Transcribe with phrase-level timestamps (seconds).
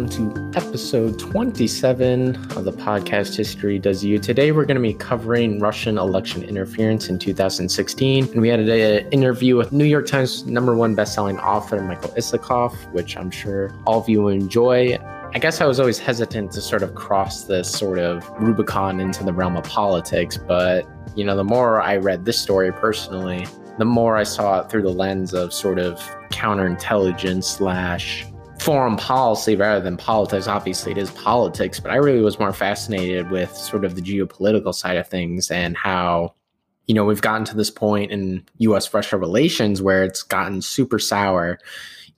[0.00, 4.18] welcome to episode 27 of the podcast History Does You.
[4.18, 8.24] Today, we're going to be covering Russian election interference in 2016.
[8.32, 12.72] And we had an interview with New York Times number one bestselling author Michael Isikoff,
[12.94, 14.96] which I'm sure all of you enjoy.
[15.34, 19.22] I guess I was always hesitant to sort of cross this sort of Rubicon into
[19.22, 23.84] the realm of politics, but you know, the more I read this story personally, the
[23.84, 25.98] more I saw it through the lens of sort of
[26.30, 28.24] counterintelligence slash
[28.60, 30.46] foreign policy rather than politics.
[30.46, 34.74] Obviously, it is politics, but I really was more fascinated with sort of the geopolitical
[34.74, 36.34] side of things and how,
[36.86, 40.98] you know, we've gotten to this point in US Russia relations where it's gotten super
[40.98, 41.58] sour,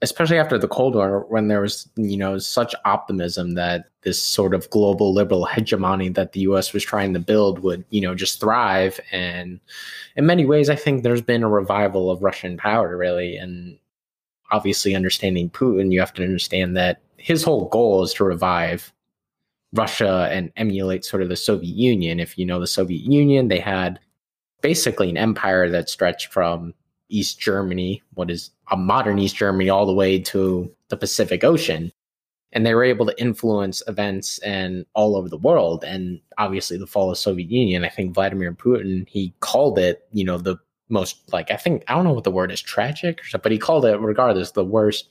[0.01, 4.53] especially after the Cold War, when there was, you know, such optimism that this sort
[4.53, 8.41] of global liberal hegemony that the US was trying to build would, you know, just
[8.41, 8.99] thrive.
[9.13, 9.61] And
[10.17, 13.37] in many ways, I think there's been a revival of Russian power, really.
[13.37, 13.79] And
[14.53, 18.93] obviously understanding Putin, you have to understand that his whole goal is to revive
[19.73, 22.19] Russia and emulate sort of the Soviet Union.
[22.19, 23.99] If you know the Soviet Union, they had
[24.61, 26.75] basically an empire that stretched from
[27.09, 31.91] East Germany, what is a modern East Germany, all the way to the Pacific Ocean.
[32.51, 35.83] And they were able to influence events and all over the world.
[35.83, 40.23] And obviously the fall of Soviet Union, I think Vladimir Putin, he called it, you
[40.23, 40.57] know, the
[40.93, 43.51] most like I think I don't know what the word is tragic or something, but
[43.51, 45.09] he called it regardless the worst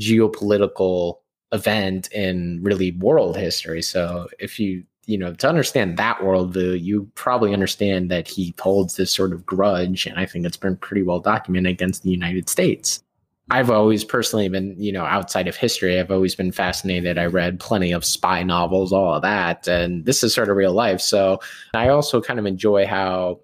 [0.00, 1.18] geopolitical
[1.52, 3.82] event in really world history.
[3.82, 8.94] So if you you know to understand that worldview, you probably understand that he holds
[8.94, 12.48] this sort of grudge, and I think it's been pretty well documented against the United
[12.48, 13.02] States.
[13.50, 17.18] I've always personally been, you know, outside of history, I've always been fascinated.
[17.18, 20.72] I read plenty of spy novels, all of that, and this is sort of real
[20.72, 21.00] life.
[21.00, 21.40] So
[21.74, 23.40] I also kind of enjoy how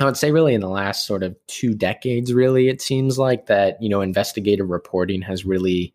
[0.00, 3.46] I would say really in the last sort of two decades, really, it seems like
[3.46, 5.92] that, you know, investigative reporting has really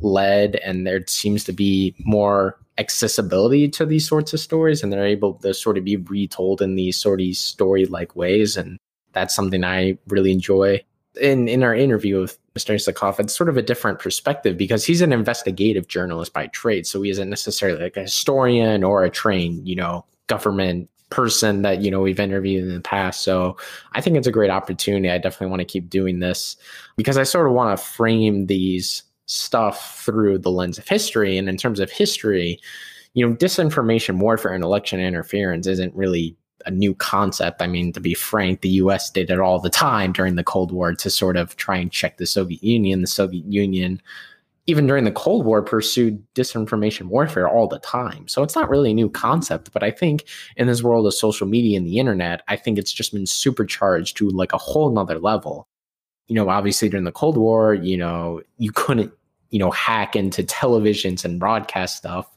[0.00, 5.04] led and there seems to be more accessibility to these sorts of stories and they're
[5.04, 8.56] able to sort of be retold in these sort of story like ways.
[8.56, 8.78] And
[9.12, 10.82] that's something I really enjoy.
[11.20, 12.74] In in our interview with Mr.
[12.74, 16.86] Isikoff, it's sort of a different perspective because he's an investigative journalist by trade.
[16.86, 21.82] So he isn't necessarily like a historian or a trained, you know, government person that
[21.82, 23.22] you know we've interviewed in the past.
[23.22, 23.56] So
[23.92, 25.10] i think it's a great opportunity.
[25.10, 26.56] I definitely want to keep doing this
[26.96, 31.36] because i sort of want to frame these stuff through the lens of history.
[31.36, 32.60] And in terms of history
[33.14, 37.62] you know disinformation warfare and election interference isn't really a new concept.
[37.62, 40.72] I mean to be frank the us did it all the time during the cold
[40.72, 43.00] war to sort of try and check the soviet union.
[43.00, 44.00] The soviet union
[44.70, 48.28] even during the Cold War, pursued disinformation warfare all the time.
[48.28, 50.24] So it's not really a new concept, but I think
[50.56, 54.16] in this world of social media and the internet, I think it's just been supercharged
[54.18, 55.66] to like a whole nother level.
[56.28, 59.12] You know, obviously during the Cold War, you know, you couldn't,
[59.50, 62.30] you know, hack into televisions and broadcast stuff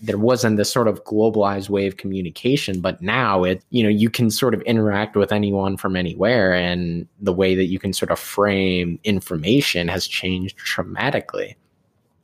[0.00, 4.08] there wasn't this sort of globalized way of communication but now it you know you
[4.08, 8.10] can sort of interact with anyone from anywhere and the way that you can sort
[8.10, 11.56] of frame information has changed dramatically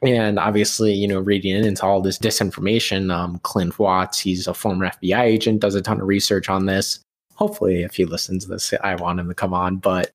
[0.07, 4.91] and obviously you know reading into all this disinformation um, clint watts he's a former
[5.03, 7.01] fbi agent does a ton of research on this.
[7.35, 9.77] Hopefully if he listens to this i want him to come on.
[9.77, 10.11] But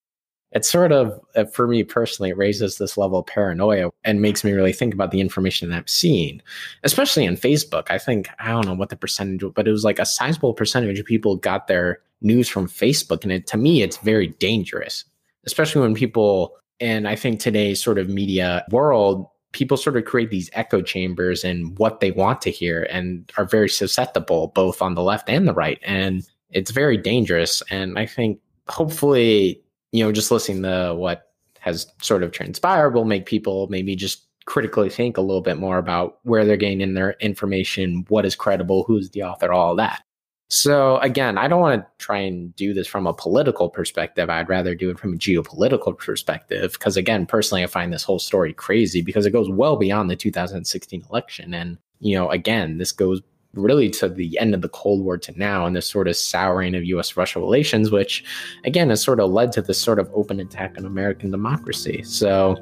[0.52, 4.44] it's sort of uh, for me personally it raises this level of paranoia and makes
[4.44, 6.42] me really think about the information that i'm seeing
[6.84, 7.92] especially on facebook.
[7.92, 11.00] I think i don't know what the percentage but it was like a sizable percentage
[11.00, 13.24] of people got their news from facebook.
[13.24, 15.06] And it, to me it's very dangerous
[15.46, 20.30] especially when people and i think today's sort of media world people sort of create
[20.30, 24.96] these echo chambers and what they want to hear and are very susceptible both on
[24.96, 29.62] the left and the right and it's very dangerous and i think hopefully
[29.92, 34.26] you know, just listening to what has sort of transpired will make people maybe just
[34.46, 38.84] critically think a little bit more about where they're getting their information, what is credible,
[38.84, 40.04] who's the author, all that.
[40.50, 44.32] So again, I don't want to try and do this from a political perspective.
[44.32, 48.18] I'd rather do it from a geopolitical perspective because again, personally I find this whole
[48.18, 52.92] story crazy because it goes well beyond the 2016 election and you know, again, this
[52.92, 53.22] goes
[53.54, 56.76] really to the end of the Cold War to now and this sort of souring
[56.76, 58.24] of US Russia relations, which
[58.66, 62.02] again has sort of led to this sort of open attack on American democracy.
[62.04, 62.58] So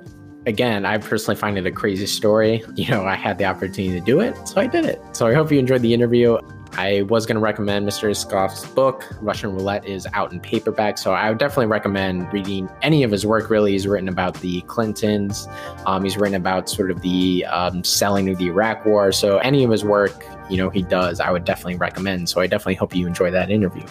[0.46, 2.64] again, I personally find it a crazy story.
[2.76, 5.00] You know, I had the opportunity to do it, so I did it.
[5.14, 6.38] So I hope you enjoyed the interview.
[6.78, 8.10] I was going to recommend Mr.
[8.10, 10.98] Isikoff's book, Russian Roulette, is out in paperback.
[10.98, 13.72] So I would definitely recommend reading any of his work, really.
[13.72, 15.48] He's written about the Clintons,
[15.86, 19.12] um, he's written about sort of the um, selling of the Iraq War.
[19.12, 22.30] So any of his work, you know, he does, I would definitely recommend.
[22.30, 23.86] So I definitely hope you enjoy that interview.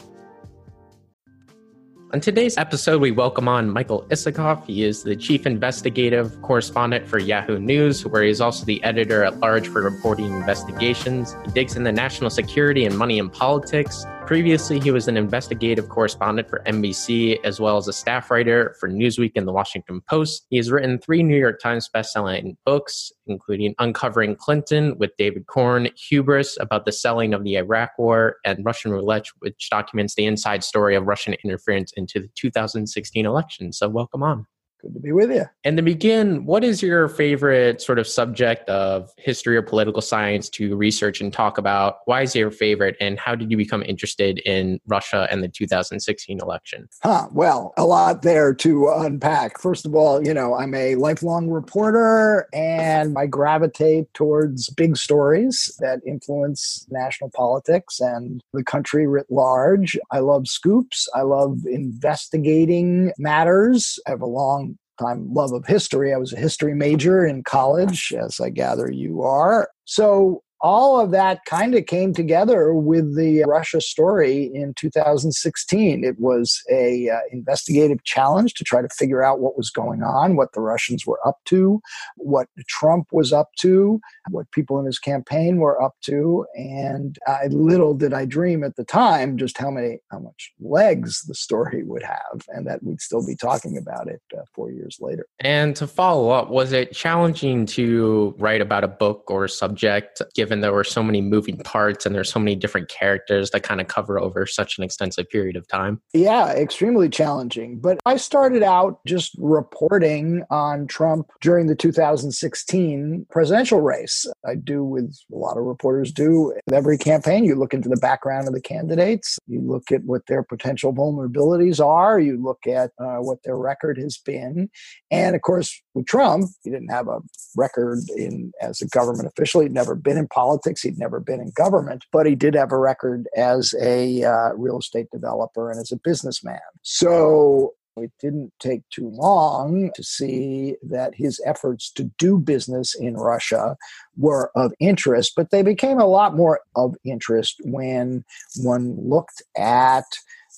[2.13, 4.65] On today's episode, we welcome on Michael Isikoff.
[4.65, 9.25] He is the chief investigative correspondent for Yahoo News, where he is also the editor
[9.25, 11.35] at large for reporting investigations.
[11.45, 14.07] He digs into national security and money in politics.
[14.27, 18.89] Previously, he was an investigative correspondent for NBC, as well as a staff writer for
[18.89, 20.47] Newsweek and the Washington Post.
[20.51, 25.91] He has written three New York Times bestselling books, including Uncovering Clinton with David Corn,
[25.95, 30.65] Hubris about the selling of the Iraq War, and Russian Roulette, which documents the inside
[30.65, 33.73] story of Russian interference into the 2016 election.
[33.73, 34.49] So, welcome on.
[34.87, 35.45] Good to be with you.
[35.65, 40.49] And to begin, what is your favorite sort of subject of history or political science
[40.51, 41.99] to research and talk about?
[42.05, 45.49] Why is it your favorite, and how did you become interested in Russia and the
[45.49, 46.89] 2016 election?
[47.03, 47.29] Huh.
[47.33, 49.61] Well, a lot there to unpack.
[49.61, 55.75] First of all, you know, I'm a lifelong reporter and I gravitate towards big stories
[55.81, 59.99] that influence national politics and the country writ large.
[60.13, 61.09] I love scoops.
[61.13, 63.99] I love investigating matters.
[64.07, 66.13] I have a long time love of history.
[66.13, 69.69] I was a history major in college, as I gather you are.
[69.85, 76.05] So all of that kind of came together with the Russia story in 2016.
[76.05, 80.37] It was a uh, investigative challenge to try to figure out what was going on,
[80.37, 81.81] what the Russians were up to,
[82.17, 84.01] what Trump was up to,
[84.31, 88.77] what people in his campaign were up to, and I, little did I dream at
[88.77, 93.01] the time just how many how much legs the story would have, and that we'd
[93.01, 95.27] still be talking about it uh, four years later.
[95.41, 100.23] And to follow up, was it challenging to write about a book or a subject?
[100.35, 103.81] given there were so many moving parts and there's so many different characters that kind
[103.81, 106.01] of cover over such an extensive period of time?
[106.13, 107.79] Yeah, extremely challenging.
[107.79, 114.27] But I started out just reporting on Trump during the 2016 presidential race.
[114.47, 117.45] I do with a lot of reporters do with every campaign.
[117.45, 121.85] You look into the background of the candidates, you look at what their potential vulnerabilities
[121.85, 124.71] are, you look at uh, what their record has been.
[125.11, 127.21] And of course, with Trump, he didn't have a
[127.57, 129.61] record in as a government official.
[129.61, 130.83] He'd never been in politics.
[130.83, 134.79] He'd never been in government, but he did have a record as a uh, real
[134.79, 136.61] estate developer and as a businessman.
[136.83, 143.15] So it didn't take too long to see that his efforts to do business in
[143.15, 143.79] Russia
[144.19, 148.23] were of interest, but they became a lot more of interest when
[148.57, 150.05] one looked at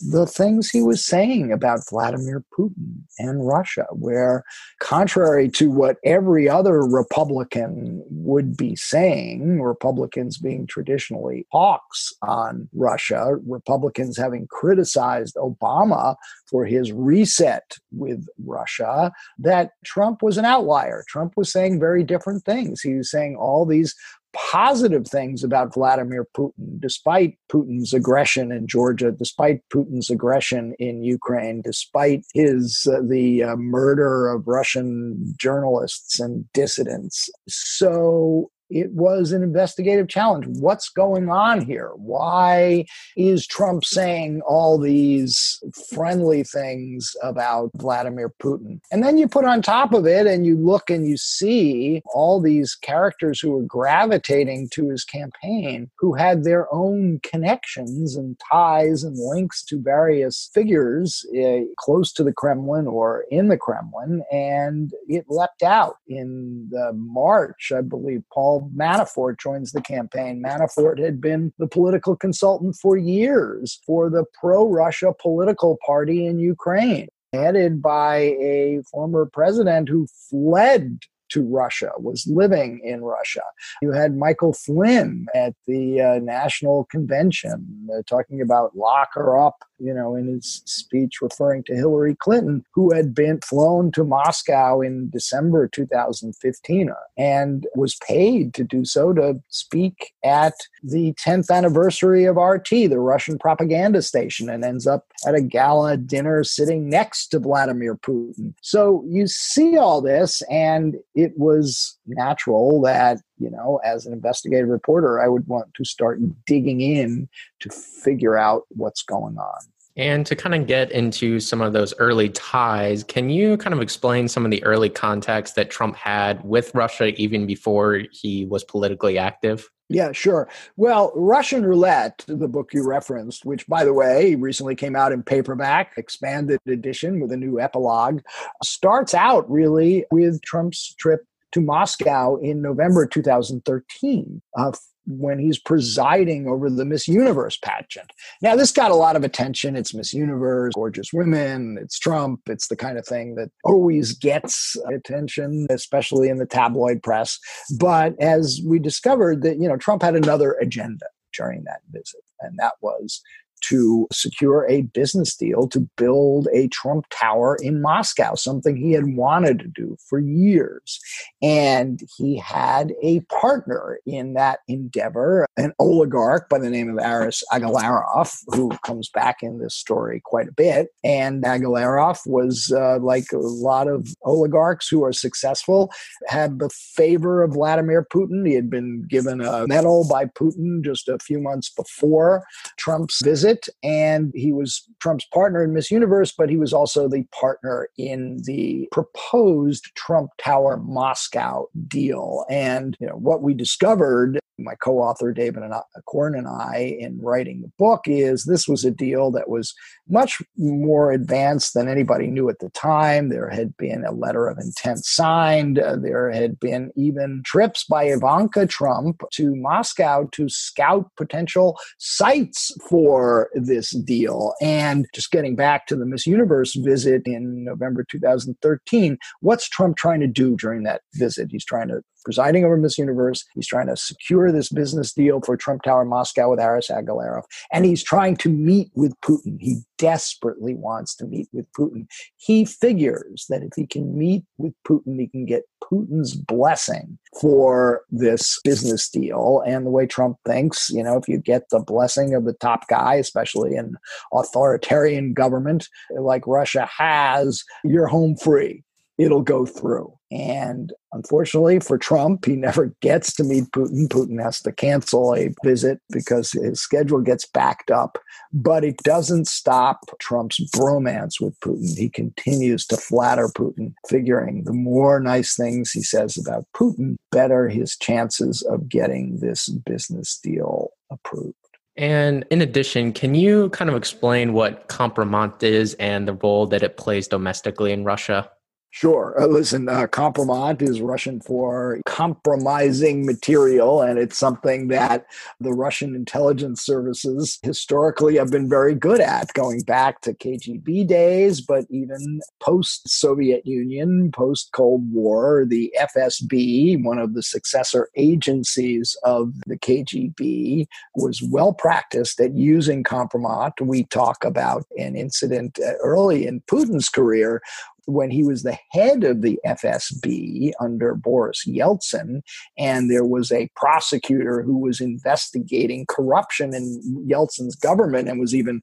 [0.01, 4.45] the things he was saying about Vladimir Putin and Russia, where,
[4.81, 13.37] contrary to what every other Republican would be saying, Republicans being traditionally hawks on Russia,
[13.47, 16.17] Republicans having criticized Obama
[16.47, 21.05] for his reset with Russia, that Trump was an outlier.
[21.09, 22.81] Trump was saying very different things.
[22.81, 23.95] He was saying all these
[24.35, 31.63] positive things about Vladimir Putin, despite Putin's aggression in Georgia, despite Putin's aggression in Ukraine,
[31.63, 37.31] despite his uh, the uh, murder of Russian journalists and dissidents.
[37.49, 40.47] So it was an investigative challenge.
[40.47, 41.93] What's going on here?
[41.97, 42.85] Why
[43.17, 45.61] is Trump saying all these
[45.93, 48.81] friendly things about Vladimir Putin?
[48.93, 52.41] And then you put on top of it and you look and you see all
[52.41, 59.03] these characters who were gravitating to his campaign who had their own connections and ties
[59.03, 64.23] and links to various figures uh, close to the Kremlin or in the Kremlin.
[64.31, 70.43] And it leapt out in the March, I believe, Paul Manafort joins the campaign.
[70.43, 76.39] Manafort had been the political consultant for years for the pro Russia political party in
[76.39, 81.01] Ukraine, headed by a former president who fled
[81.31, 83.43] to Russia, was living in Russia.
[83.83, 89.63] You had Michael Flynn at the uh, National Convention uh, talking about lock her up
[89.79, 94.81] you know, in his speech referring to Hillary Clinton, who had been flown to Moscow
[94.81, 102.25] in December 2015 and was paid to do so to speak at the 10th anniversary
[102.25, 107.29] of RT, the Russian propaganda station, and ends up at a gala dinner sitting next
[107.29, 108.55] to Vladimir Putin.
[108.63, 114.69] So you see all this, and it was natural that you know, as an investigative
[114.69, 117.29] reporter, I would want to start digging in
[117.61, 119.61] to figure out what's going on.
[119.97, 123.81] And to kind of get into some of those early ties, can you kind of
[123.81, 128.63] explain some of the early contacts that Trump had with Russia even before he was
[128.63, 129.69] politically active?
[129.89, 130.49] Yeah, sure.
[130.77, 135.23] Well, Russian Roulette, the book you referenced, which, by the way, recently came out in
[135.23, 138.21] paperback, expanded edition with a new epilogue,
[138.63, 144.43] starts out really with Trump's trip to Moscow in November 2013.
[144.57, 144.73] Uh,
[145.09, 148.13] when he's presiding over the Miss Universe pageant.
[148.43, 149.75] Now, this got a lot of attention.
[149.75, 154.77] It's Miss Universe, gorgeous women, it's Trump, it's the kind of thing that always gets
[154.93, 157.39] attention, especially in the tabloid press.
[157.79, 162.59] But as we discovered that, you know, Trump had another agenda during that visit, and
[162.59, 163.23] that was
[163.69, 169.17] to secure a business deal to build a Trump Tower in Moscow, something he had
[169.17, 171.01] wanted to do for years.
[171.43, 177.43] And he had a partner in that endeavor, an oligarch by the name of Aras
[177.53, 180.89] Agalarov, who comes back in this story quite a bit.
[181.05, 185.91] And Agalarov was uh, like a lot of oligarchs who are successful,
[186.27, 188.47] had the favor of Vladimir Putin.
[188.47, 192.45] He had been given a medal by Putin just a few months before
[192.77, 197.09] Trump's visit visit, and he was Trump's partner in Miss Universe, but he was also
[197.09, 202.45] the partner in the proposed Trump Tower Moscow deal.
[202.51, 205.75] And you know what we discovered my co-author David and
[206.07, 209.75] Corn and I in writing the book is this was a deal that was
[210.09, 213.29] much more advanced than anybody knew at the time.
[213.29, 215.79] There had been a letter of intent signed.
[215.79, 222.73] Uh, there had been even trips by Ivanka Trump to Moscow to scout potential sites
[222.89, 224.55] for this deal.
[224.61, 230.21] And just getting back to the Miss Universe visit in November 2013, what's Trump trying
[230.21, 231.49] to do during that visit?
[231.51, 233.43] He's trying to presiding over Miss Universe.
[233.55, 237.45] He's trying to secure this business deal for Trump Tower Moscow with Aras Agalarov.
[237.73, 239.57] And he's trying to meet with Putin.
[239.59, 242.07] He desperately wants to meet with Putin.
[242.37, 248.03] He figures that if he can meet with Putin, he can get Putin's blessing for
[248.11, 249.63] this business deal.
[249.67, 252.89] And the way Trump thinks, you know, if you get the blessing of the top
[252.89, 253.97] guy, especially in
[254.35, 258.85] authoritarian government like Russia has, you're home free
[259.19, 260.13] it'll go through.
[260.31, 264.09] And unfortunately for Trump, he never gets to meet Putin.
[264.09, 268.19] Putin has to cancel a visit because his schedule gets backed up.
[268.53, 271.99] But it doesn't stop Trump's bromance with Putin.
[271.99, 277.69] He continues to flatter Putin, figuring the more nice things he says about Putin, better
[277.69, 281.55] his chances of getting this business deal approved.
[281.97, 286.85] And in addition, can you kind of explain what kompromat is and the role that
[286.85, 288.49] it plays domestically in Russia?
[288.91, 289.35] Sure.
[289.39, 295.27] Uh, listen, uh, kompromat is Russian for compromising material, and it's something that
[295.61, 301.61] the Russian intelligence services historically have been very good at, going back to KGB days,
[301.61, 309.15] but even post Soviet Union, post Cold War, the FSB, one of the successor agencies
[309.23, 313.73] of the KGB, was well practiced at using kompromat.
[313.83, 317.61] We talk about an incident uh, early in Putin's career
[318.09, 322.41] when he was the head of the FSB under Boris Yeltsin,
[322.79, 328.81] and there was a prosecutor who was investigating corruption in Yeltsin's government and was even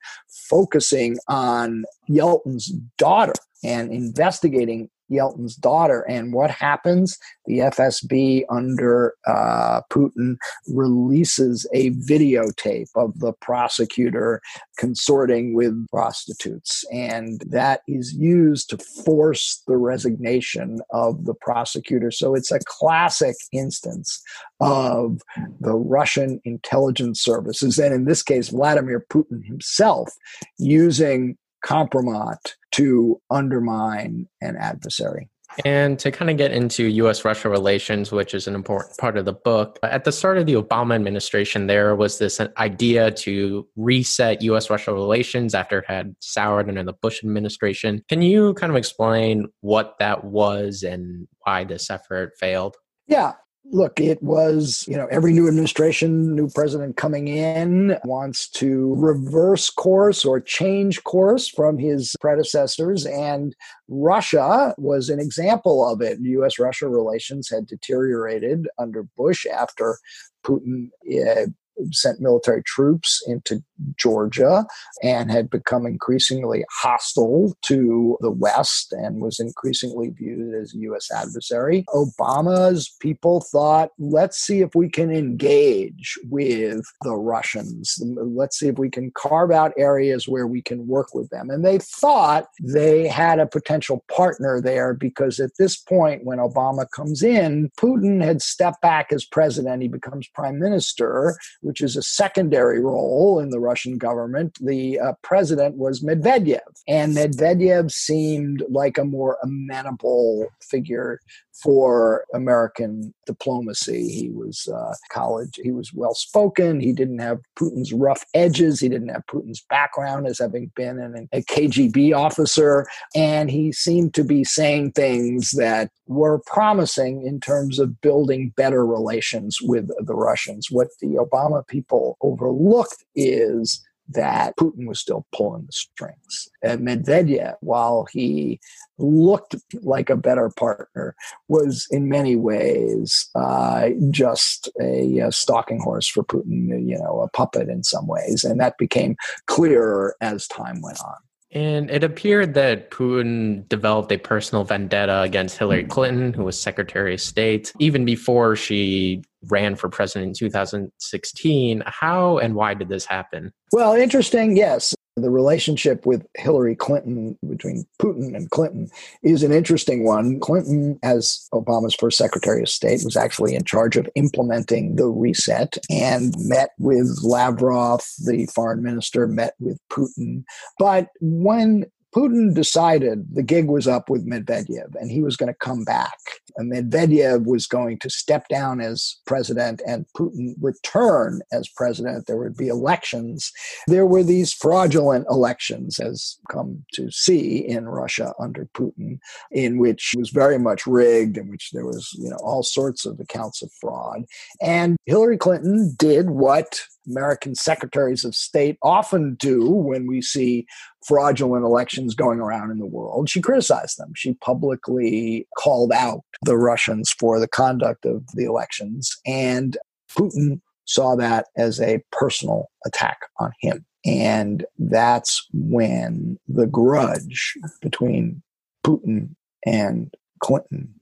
[0.48, 2.68] focusing on Yeltsin's
[2.98, 6.06] daughter and investigating Yeltsin's daughter.
[6.10, 7.18] And what happens?
[7.46, 14.42] The FSB under uh, Putin releases a videotape of the prosecutor
[14.78, 16.84] consorting with prostitutes.
[16.92, 22.12] And that is used to force the resignation of the prosecutor.
[22.12, 24.22] So it's a classic instance
[24.60, 25.22] of
[25.60, 30.10] the Russian intelligence services, and in this case, Vladimir Putin himself,
[30.58, 32.38] using kompromat
[32.72, 35.30] to undermine an adversary.
[35.64, 39.24] And to kind of get into US Russia relations, which is an important part of
[39.24, 44.42] the book, at the start of the Obama administration, there was this idea to reset
[44.42, 48.04] US Russia relations after it had soured under the Bush administration.
[48.10, 52.76] Can you kind of explain what that was and why this effort failed?
[53.08, 53.34] Yeah,
[53.72, 59.70] Look, it was, you know, every new administration, new president coming in wants to reverse
[59.70, 63.06] course or change course from his predecessors.
[63.06, 63.56] And
[63.88, 66.20] Russia was an example of it.
[66.22, 69.98] US Russia relations had deteriorated under Bush after
[70.46, 71.48] Putin uh,
[71.92, 73.64] sent military troops into
[73.98, 74.66] Georgia
[75.04, 81.12] and had become increasingly hostile to the West and was increasingly viewed as a U.S.
[81.12, 81.86] adversary.
[81.90, 87.98] Obama's people thought, let's see if we can engage with the Russians.
[88.02, 91.50] Let's see if we can carve out areas where we can work with them.
[91.50, 96.90] And they thought they had a potential partner there because at this point, when Obama
[96.92, 99.82] comes in, Putin had stepped back as president.
[99.82, 105.14] He becomes prime minister, which is a secondary role in the Russian government, the uh,
[105.22, 106.60] president was Medvedev.
[106.88, 111.20] And Medvedev seemed like a more amenable figure
[111.62, 114.10] for American diplomacy.
[114.10, 116.80] He was uh, college, he was well spoken.
[116.80, 118.80] He didn't have Putin's rough edges.
[118.80, 122.86] He didn't have Putin's background as having been an, a KGB officer.
[123.16, 128.86] And he seemed to be saying things that were promising in terms of building better
[128.86, 130.68] relations with the Russians.
[130.70, 136.50] What the Obama people overlooked is that Putin was still pulling the strings.
[136.62, 138.60] And Medvedev, while he
[138.98, 141.16] looked like a better partner,
[141.48, 147.30] was in many ways uh, just a, a, stalking horse for Putin, you know, a
[147.30, 148.44] puppet in some ways.
[148.44, 149.16] And that became
[149.48, 151.16] clearer as time went on.
[151.52, 155.90] And it appeared that Putin developed a personal vendetta against Hillary hmm.
[155.90, 161.84] Clinton, who was Secretary of State, even before she ran for president in 2016.
[161.86, 163.54] How and why did this happen?
[163.72, 164.96] Well, interesting, yes.
[165.18, 168.90] The relationship with Hillary Clinton, between Putin and Clinton,
[169.24, 170.42] is an interesting one.
[170.42, 175.78] Clinton, as Obama's first Secretary of State, was actually in charge of implementing the reset
[175.90, 180.44] and met with Lavrov, the foreign minister, met with Putin.
[180.78, 181.86] But when
[182.16, 186.18] Putin decided the gig was up with Medvedev and he was going to come back.
[186.60, 192.28] Medvedev was going to step down as president and Putin return as president.
[192.28, 193.52] There would be elections.
[193.88, 199.20] There were these fraudulent elections, as come to see in Russia under Putin,
[199.52, 203.20] in which was very much rigged, in which there was, you know, all sorts of
[203.20, 204.24] accounts of fraud.
[204.62, 210.66] And Hillary Clinton did what American secretaries of state often do when we see
[211.08, 213.30] fraudulent elections going around in the world.
[213.30, 214.12] She criticized them.
[214.16, 219.16] She publicly called out the Russians for the conduct of the elections.
[219.26, 219.78] And
[220.18, 223.86] Putin saw that as a personal attack on him.
[224.06, 228.44] And that's when the grudge between
[228.86, 229.36] Putin
[229.66, 230.94] and Clinton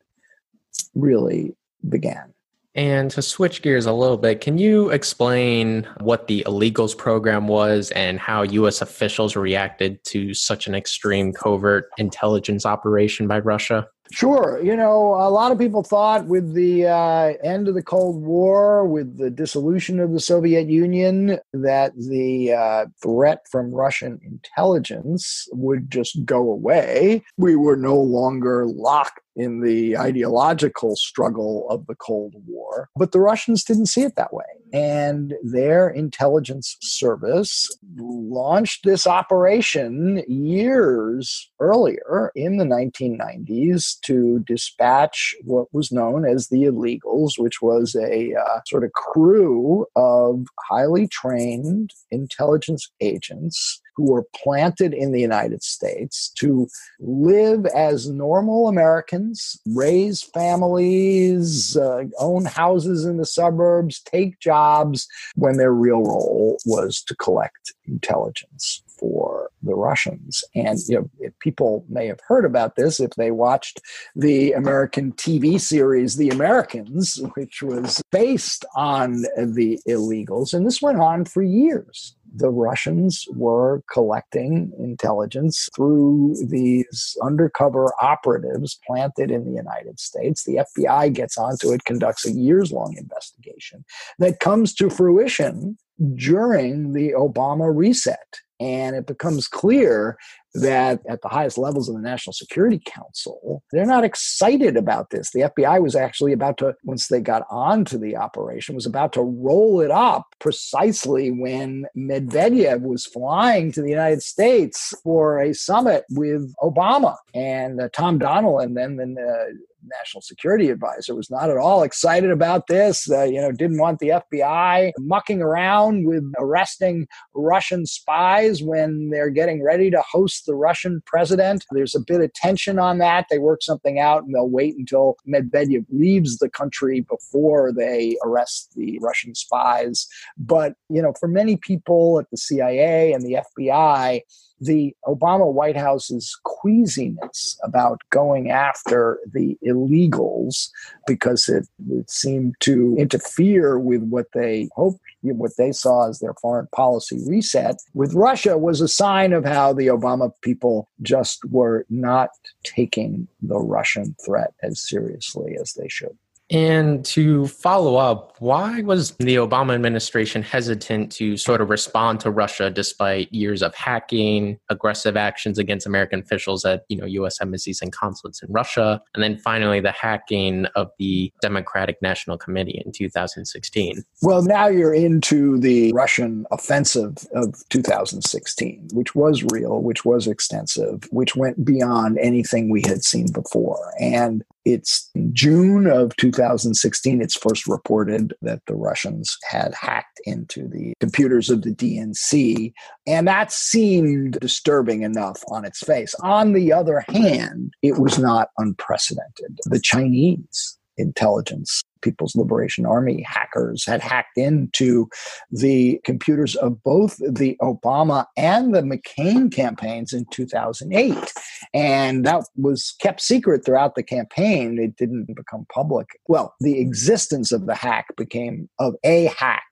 [0.95, 1.55] really
[1.87, 2.33] began.
[2.75, 7.91] And to switch gears a little bit, can you explain what the illegals program was
[7.91, 8.81] and how U.S.
[8.81, 13.87] officials reacted to such an extreme covert intelligence operation by Russia?
[14.11, 14.61] Sure.
[14.61, 18.85] You know, a lot of people thought with the uh, end of the Cold War,
[18.85, 25.89] with the dissolution of the Soviet Union, that the uh, threat from Russian intelligence would
[25.89, 27.23] just go away.
[27.37, 32.89] We were no longer locked in the ideological struggle of the Cold War.
[32.95, 34.43] But the Russians didn't see it that way.
[34.73, 45.67] And their intelligence service launched this operation years earlier in the 1990s to dispatch what
[45.73, 51.91] was known as the illegals, which was a uh, sort of crew of highly trained
[52.09, 56.67] intelligence agents who were planted in the United States to
[56.99, 65.57] live as normal Americans, raise families, uh, own houses in the suburbs, take jobs, when
[65.57, 70.43] their real role was to collect intelligence for the Russians.
[70.55, 73.81] And you know, people may have heard about this if they watched
[74.15, 80.53] the American TV series The Americans, which was based on the illegals.
[80.53, 88.79] And this went on for years the Russians were collecting intelligence through these undercover operatives
[88.85, 90.43] planted in the United States.
[90.43, 93.85] The FBI gets onto it, conducts a years long investigation
[94.17, 95.77] that comes to fruition
[96.15, 98.39] during the Obama reset.
[98.59, 100.17] And it becomes clear
[100.55, 105.31] that at the highest levels of the National Security Council, they're not excited about this.
[105.31, 109.21] The FBI was actually about to, once they got onto the operation, was about to
[109.21, 116.05] roll it up precisely when Medvedev was flying to the United States for a summit
[116.11, 117.15] with Obama.
[117.33, 119.53] And uh, Tom Donilon, then the uh,
[119.85, 123.99] national security advisor was not at all excited about this uh, you know didn't want
[123.99, 130.55] the fbi mucking around with arresting russian spies when they're getting ready to host the
[130.55, 131.65] russian president.
[131.71, 133.27] There's a bit of tension on that.
[133.29, 138.71] They work something out and they'll wait until medvedev leaves the country before they arrest
[138.75, 140.07] the russian spies.
[140.37, 144.21] But you know for many people at the cia and the fbi
[144.65, 150.69] the Obama White House's queasiness about going after the illegals
[151.07, 156.33] because it, it seemed to interfere with what they hoped, what they saw as their
[156.41, 161.85] foreign policy reset with Russia was a sign of how the Obama people just were
[161.89, 162.29] not
[162.63, 166.17] taking the Russian threat as seriously as they should.
[166.49, 172.31] And to follow up, why was the Obama administration hesitant to sort of respond to
[172.31, 177.81] Russia despite years of hacking, aggressive actions against American officials at, you know, US embassies
[177.81, 182.91] and consulates in Russia, and then finally the hacking of the Democratic National Committee in
[182.91, 184.03] 2016?
[184.21, 191.05] Well, now you're into the Russian offensive of 2016, which was real, which was extensive,
[191.11, 193.93] which went beyond anything we had seen before.
[193.99, 200.93] And it's June of 2016, it's first reported that the Russians had hacked into the
[200.99, 202.73] computers of the DNC.
[203.05, 206.15] And that seemed disturbing enough on its face.
[206.21, 209.59] On the other hand, it was not unprecedented.
[209.65, 215.07] The Chinese intelligence People's Liberation Army hackers had hacked into
[215.49, 221.33] the computers of both the Obama and the McCain campaigns in 2008.
[221.73, 224.77] And that was kept secret throughout the campaign.
[224.77, 226.07] It didn't become public.
[226.27, 229.63] Well, the existence of the hack became, of a hack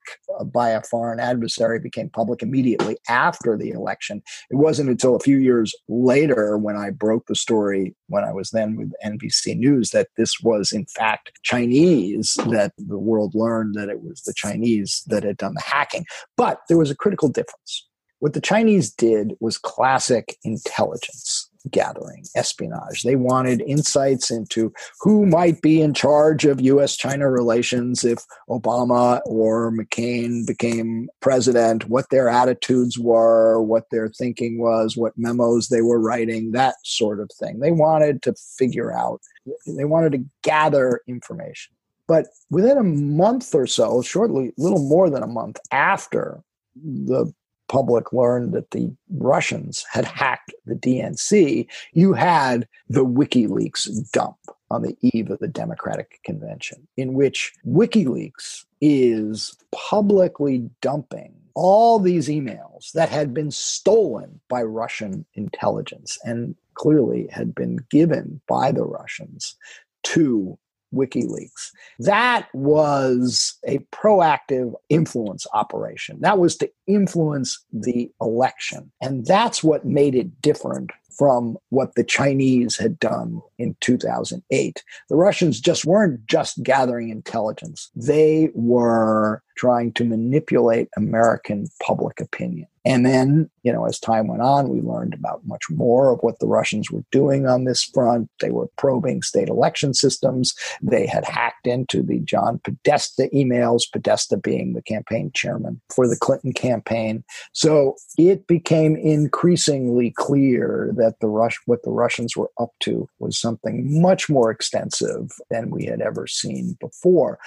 [0.46, 4.22] by a foreign adversary became public immediately after the election.
[4.50, 8.50] It wasn't until a few years later when I broke the story when I was
[8.50, 13.90] then with NBC News that this was in fact Chinese that the world learned that
[13.90, 16.06] it was the Chinese that had done the hacking.
[16.38, 17.88] But there was a critical difference.
[18.20, 23.04] What the Chinese did was classic intelligence gathering, espionage.
[23.04, 29.22] They wanted insights into who might be in charge of US China relations if Obama
[29.26, 35.82] or McCain became president, what their attitudes were, what their thinking was, what memos they
[35.82, 37.60] were writing, that sort of thing.
[37.60, 39.22] They wanted to figure out,
[39.68, 41.74] they wanted to gather information.
[42.12, 46.43] But within a month or so, shortly, little more than a month after
[46.76, 47.34] the
[47.69, 54.36] public learned that the Russians had hacked the DNC, you had the WikiLeaks dump
[54.69, 62.28] on the eve of the Democratic Convention, in which WikiLeaks is publicly dumping all these
[62.28, 68.84] emails that had been stolen by Russian intelligence and clearly had been given by the
[68.84, 69.56] Russians
[70.04, 70.58] to
[70.94, 71.72] WikiLeaks.
[72.00, 76.20] That was a proactive influence operation.
[76.22, 78.92] That was to influence the election.
[79.02, 84.84] And that's what made it different from what the Chinese had done in 2008.
[85.10, 92.68] The Russians just weren't just gathering intelligence, they were trying to manipulate American public opinion.
[92.84, 96.40] And then, you know, as time went on, we learned about much more of what
[96.40, 98.30] the Russians were doing on this front.
[98.40, 100.56] They were probing state election systems.
[100.82, 106.18] They had hacked into the John Podesta emails, Podesta being the campaign chairman for the
[106.18, 107.24] Clinton campaign.
[107.54, 113.38] So it became increasingly clear that the Rush, what the Russians were up to was
[113.38, 117.38] something much more extensive than we had ever seen before.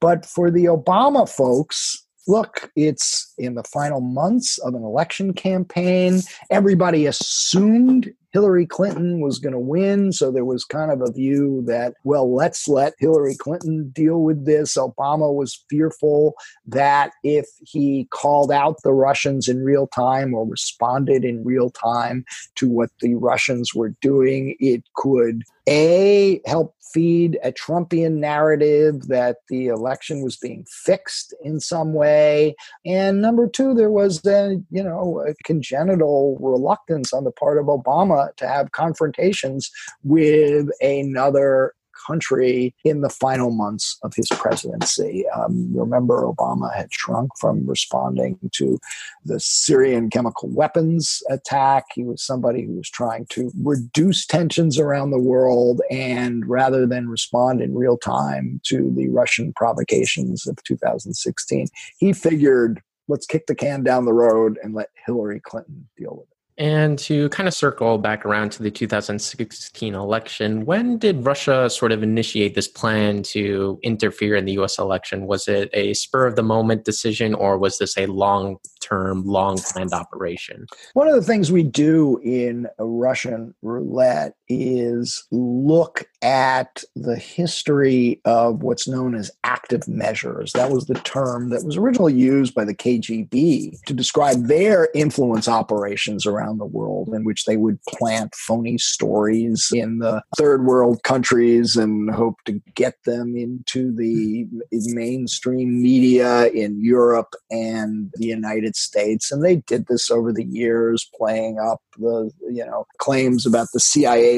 [0.00, 6.20] But for the Obama folks, look, it's in the final months of an election campaign.
[6.50, 10.12] Everybody assumed Hillary Clinton was going to win.
[10.12, 14.46] So there was kind of a view that, well, let's let Hillary Clinton deal with
[14.46, 14.76] this.
[14.76, 16.34] Obama was fearful
[16.66, 22.24] that if he called out the Russians in real time or responded in real time
[22.56, 29.36] to what the Russians were doing, it could A, help feed a Trumpian narrative that
[29.48, 32.54] the election was being fixed in some way.
[32.84, 37.66] And number two, there was a, you know, a congenital reluctance on the part of
[37.66, 39.70] Obama to have confrontations
[40.02, 41.74] with another
[42.06, 45.24] country in the final months of his presidency.
[45.28, 48.78] Um, remember, Obama had shrunk from responding to
[49.24, 51.86] the Syrian chemical weapons attack.
[51.94, 57.08] He was somebody who was trying to reduce tensions around the world and rather than
[57.08, 63.54] respond in real time to the Russian provocations of 2016, he figured let's kick the
[63.54, 66.39] can down the road and let Hillary Clinton deal with it.
[66.60, 71.90] And to kind of circle back around to the 2016 election, when did Russia sort
[71.90, 75.26] of initiate this plan to interfere in the US election?
[75.26, 79.56] Was it a spur of the moment decision or was this a long term, long
[79.56, 80.66] planned operation?
[80.92, 88.62] One of the things we do in Russian roulette is look at the history of
[88.62, 90.52] what's known as active measures.
[90.52, 95.48] That was the term that was originally used by the KGB to describe their influence
[95.48, 101.02] operations around the world, in which they would plant phony stories in the third world
[101.04, 108.76] countries and hope to get them into the mainstream media in Europe and the United
[108.76, 109.30] States.
[109.30, 113.80] And they did this over the years, playing up the, you know, claims about the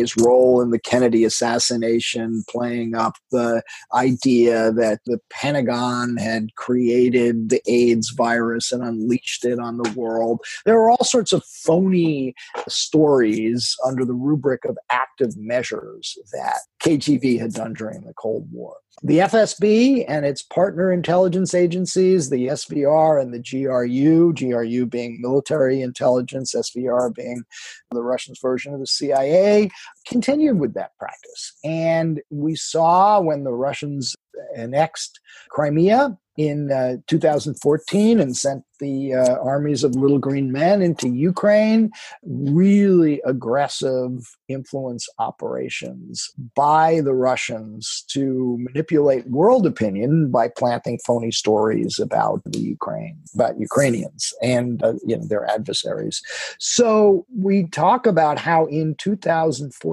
[0.02, 3.62] CIA's role in the Kennedy assassination, playing up the
[3.94, 10.40] idea that the Pentagon had created the AIDS virus and unleashed it on the world.
[10.64, 12.34] There were all sorts of phony
[12.68, 18.76] stories under the rubric of active measures that KGB had done during the Cold War.
[19.02, 25.80] The FSB and its partner intelligence agencies, the SVR and the GRU, GRU being military
[25.80, 27.42] intelligence, SVR being
[27.90, 29.70] the Russians' version of the CIA,
[30.06, 31.52] continued with that practice.
[31.64, 34.14] And we saw when the Russians
[34.56, 41.08] annexed Crimea in uh, 2014 and sent the uh, armies of little green men into
[41.08, 41.90] Ukraine.
[42.24, 44.10] Really aggressive
[44.48, 52.58] influence operations by the Russians to manipulate world opinion by planting phony stories about the
[52.58, 56.22] Ukraine, about Ukrainians and uh, you know their adversaries.
[56.58, 59.91] So we talk about how in 2014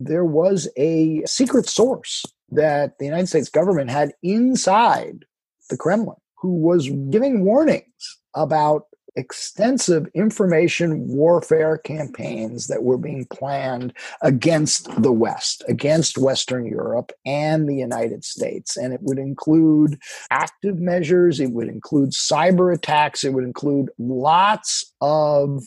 [0.00, 5.24] there was a secret source that the United States government had inside
[5.70, 13.92] the Kremlin who was giving warnings about extensive information warfare campaigns that were being planned
[14.22, 18.76] against the West, against Western Europe and the United States.
[18.76, 19.98] And it would include
[20.30, 25.64] active measures, it would include cyber attacks, it would include lots of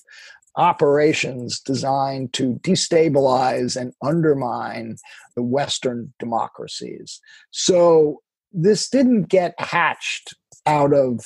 [0.57, 4.97] operations designed to destabilize and undermine
[5.35, 7.21] the Western democracies.
[7.51, 10.33] So this didn't get hatched
[10.65, 11.19] out of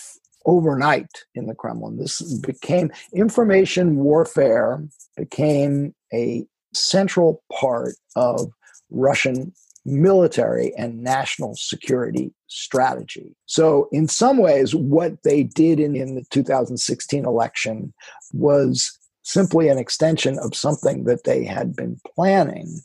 [0.45, 1.97] overnight in the Kremlin.
[1.97, 4.83] This became information warfare
[5.15, 8.51] became a central part of
[8.89, 9.53] Russian
[9.85, 13.35] military and national security strategy.
[13.45, 17.93] So, in some ways, what they did in, in the 2016 election
[18.33, 22.79] was simply an extension of something that they had been planning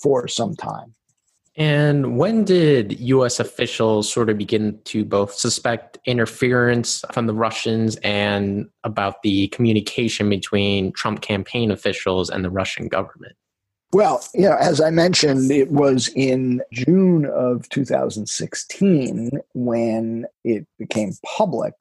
[0.00, 0.94] for some time.
[1.58, 7.96] And when did US officials sort of begin to both suspect interference from the Russians
[8.02, 13.36] and about the communication between Trump campaign officials and the Russian government?
[13.92, 21.12] Well, you know, as I mentioned, it was in June of 2016 when it became
[21.24, 21.72] public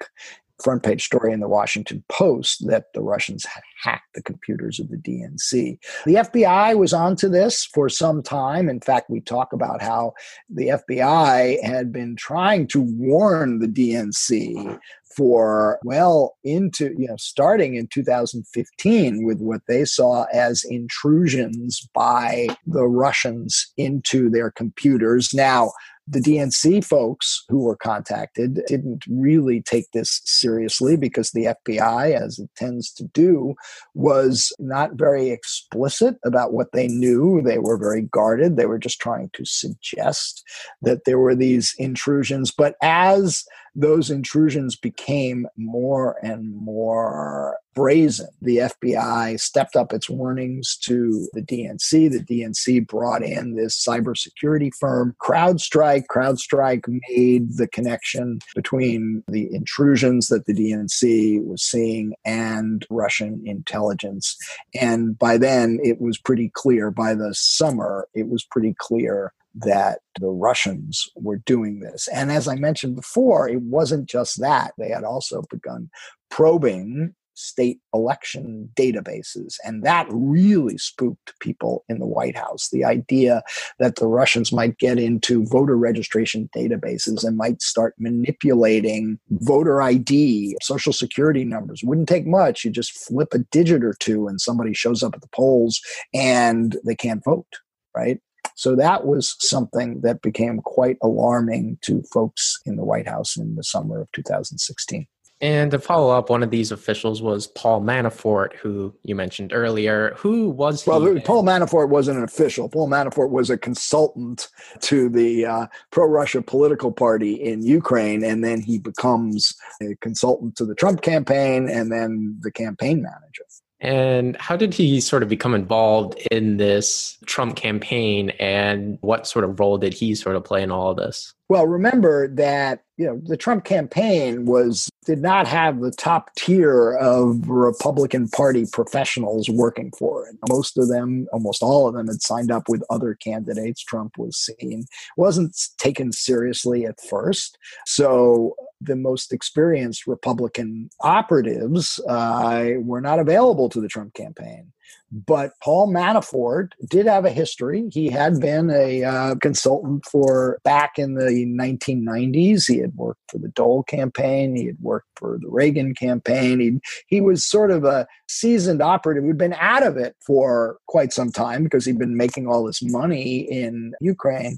[0.64, 4.90] front page story in the Washington Post that the Russians had hacked the computers of
[4.90, 5.78] the DNC.
[6.06, 8.70] The FBI was onto this for some time.
[8.70, 10.14] In fact, we talk about how
[10.50, 14.80] the FBI had been trying to warn the DNC
[15.16, 22.48] for well into you know starting in 2015 with what they saw as intrusions by
[22.68, 25.72] the Russians into their computers now
[26.08, 32.38] the DNC folks who were contacted didn't really take this seriously because the FBI, as
[32.38, 33.56] it tends to do,
[33.96, 37.42] was not very explicit about what they knew.
[37.42, 38.56] They were very guarded.
[38.56, 40.44] They were just trying to suggest
[40.84, 42.52] that there were these intrusions.
[42.52, 43.44] But as
[43.76, 48.30] those intrusions became more and more brazen.
[48.42, 52.10] The FBI stepped up its warnings to the DNC.
[52.10, 56.06] The DNC brought in this cybersecurity firm, CrowdStrike.
[56.10, 64.38] CrowdStrike made the connection between the intrusions that the DNC was seeing and Russian intelligence.
[64.74, 70.00] And by then, it was pretty clear, by the summer, it was pretty clear that
[70.20, 72.08] the Russians were doing this.
[72.10, 74.74] And as I mentioned before, it wasn't just that.
[74.78, 75.90] They had also begun
[76.30, 79.56] probing state election databases.
[79.64, 82.70] And that really spooked people in the White House.
[82.72, 83.44] The idea
[83.80, 90.58] that the Russians might get into voter registration databases and might start manipulating voter ID,
[90.62, 91.82] social security numbers.
[91.84, 92.64] Wouldn't take much.
[92.64, 95.82] You just flip a digit or two and somebody shows up at the polls
[96.14, 97.48] and they can't vote,
[97.96, 98.20] right?
[98.56, 103.56] So that was something that became quite alarming to folks in the White House in
[103.56, 105.08] the summer of 2016.
[105.42, 110.14] And to follow up, one of these officials was Paul Manafort, who you mentioned earlier.
[110.18, 110.90] Who was he?
[110.90, 112.70] Well, Paul Manafort wasn't an official.
[112.70, 114.48] Paul Manafort was a consultant
[114.82, 120.56] to the uh, pro Russia political party in Ukraine, and then he becomes a consultant
[120.56, 123.44] to the Trump campaign and then the campaign manager.
[123.82, 129.46] And how did he sort of become involved in this Trump campaign and what sort
[129.46, 131.34] of role did he sort of play in all of this?
[131.48, 136.94] Well, remember that, you know, the Trump campaign was did not have the top tier
[136.94, 140.36] of Republican Party professionals working for it.
[140.50, 143.84] Most of them, almost all of them had signed up with other candidates.
[143.84, 144.86] Trump was seen
[145.18, 147.60] wasn't taken seriously at first.
[147.86, 154.72] So the most experienced Republican operatives uh, were not available to the Trump campaign.
[155.12, 157.88] But Paul Manafort did have a history.
[157.92, 162.66] He had been a uh, consultant for back in the 1990s.
[162.68, 164.56] He had worked for the Dole campaign.
[164.56, 166.60] He had worked for the Reagan campaign.
[166.60, 171.14] He, he was sort of a seasoned operative who'd been out of it for quite
[171.14, 174.58] some time because he'd been making all this money in Ukraine.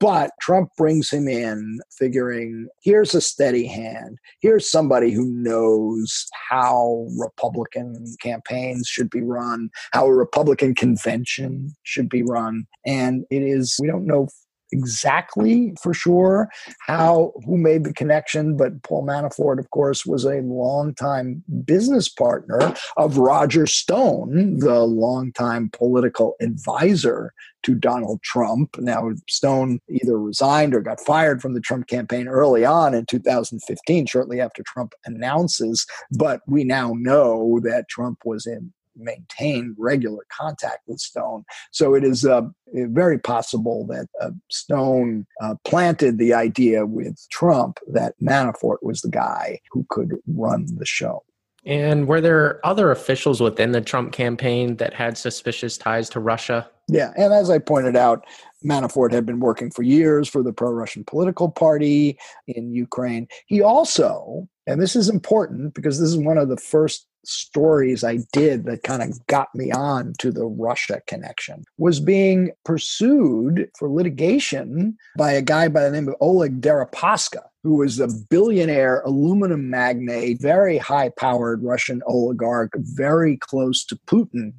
[0.00, 4.18] But Trump brings him in, figuring here's a steady hand.
[4.40, 12.08] Here's somebody who knows how Republican campaigns should be run, how a Republican convention should
[12.08, 12.66] be run.
[12.86, 14.28] And it is, we don't know
[14.74, 16.48] exactly for sure
[16.80, 22.74] how who made the connection but paul manafort of course was a longtime business partner
[22.96, 27.32] of roger stone the longtime political advisor
[27.62, 32.64] to donald trump now stone either resigned or got fired from the trump campaign early
[32.64, 35.86] on in 2015 shortly after trump announces
[36.18, 41.44] but we now know that trump was in maintained regular contact with Stone.
[41.70, 47.78] So it is uh, very possible that uh, Stone uh, planted the idea with Trump
[47.92, 51.22] that Manafort was the guy who could run the show.
[51.66, 56.68] And were there other officials within the Trump campaign that had suspicious ties to Russia?
[56.88, 58.26] Yeah, and as I pointed out,
[58.64, 63.28] Manafort had been working for years for the pro Russian political party in Ukraine.
[63.46, 68.18] He also, and this is important because this is one of the first stories I
[68.32, 73.88] did that kind of got me on to the Russia connection was being pursued for
[73.88, 79.70] litigation by a guy by the name of Oleg Deripaska who was a billionaire aluminum
[79.70, 84.52] magnate, very high powered Russian oligarch, very close to Putin.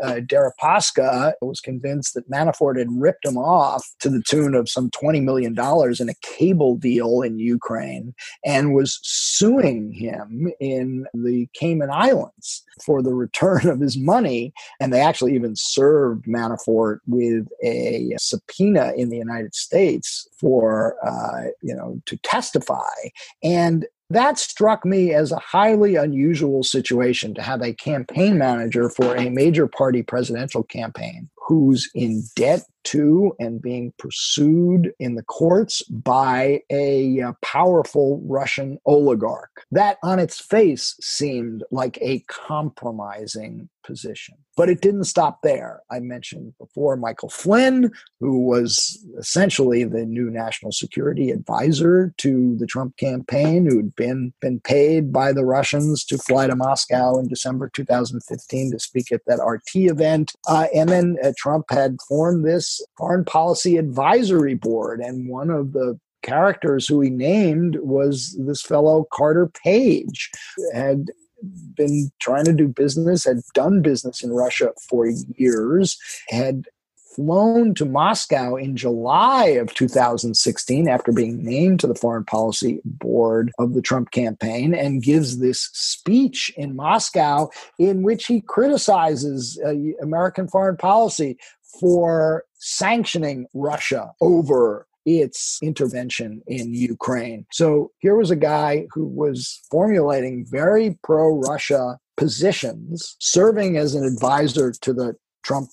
[0.00, 4.90] Uh, Deripaska was convinced that Manafort had ripped him off to the tune of some
[4.90, 11.90] $20 million in a cable deal in Ukraine and was suing him in the Cayman
[11.90, 14.52] Islands for the return of his money.
[14.78, 21.50] And they actually even served Manafort with a subpoena in the United States for, uh,
[21.60, 22.16] you know, to
[22.52, 23.08] testify.
[23.42, 29.16] And that struck me as a highly unusual situation to have a campaign manager for
[29.16, 35.82] a major party presidential campaign who's in debt to and being pursued in the courts
[35.84, 39.64] by a uh, powerful Russian oligarch.
[39.70, 44.34] That on its face seemed like a compromising position.
[44.56, 45.80] But it didn't stop there.
[45.90, 47.90] I mentioned before Michael Flynn,
[48.20, 54.60] who was essentially the new national security advisor to the Trump campaign, who'd been, been
[54.60, 59.42] paid by the Russians to fly to Moscow in December 2015 to speak at that
[59.42, 60.32] RT event.
[60.48, 65.72] Uh, and then uh, Trump had formed this foreign policy advisory board, and one of
[65.72, 70.30] the characters who he named was this fellow Carter Page,
[70.72, 71.06] had
[71.74, 76.66] been trying to do business, had done business in Russia for years, had
[77.14, 83.52] flown to Moscow in July of 2016 after being named to the foreign policy board
[83.58, 89.74] of the Trump campaign and gives this speech in Moscow in which he criticizes uh,
[90.02, 91.36] American foreign policy
[91.80, 97.46] for sanctioning Russia over its intervention in Ukraine.
[97.52, 104.04] So here was a guy who was formulating very pro Russia positions, serving as an
[104.04, 105.70] advisor to the Trump